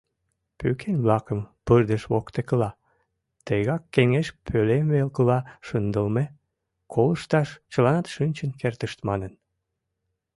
[0.57, 2.71] Пӱкен-влакым пырдыж воктекыла,
[3.45, 6.25] тыгак кеҥеж пӧлем велкыла шындылме–
[6.93, 9.33] колышташ чыланат шинчын кертышт манын.